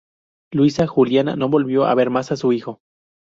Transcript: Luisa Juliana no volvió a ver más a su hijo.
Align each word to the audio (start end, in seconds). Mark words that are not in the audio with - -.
Luisa 0.51 0.87
Juliana 0.87 1.35
no 1.35 1.47
volvió 1.47 1.85
a 1.85 1.93
ver 1.93 2.09
más 2.09 2.31
a 2.31 2.35
su 2.35 2.53
hijo. 2.53 2.81